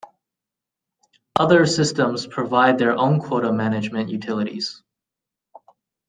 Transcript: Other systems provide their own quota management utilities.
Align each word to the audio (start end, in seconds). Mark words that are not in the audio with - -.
Other 1.35 1.67
systems 1.67 2.25
provide 2.25 2.79
their 2.79 2.97
own 2.97 3.19
quota 3.21 3.53
management 3.53 4.09
utilities. 4.09 4.81